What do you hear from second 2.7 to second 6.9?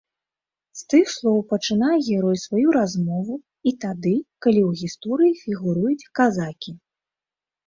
размову і тады, калі ў гісторыі фігуруюць казакі.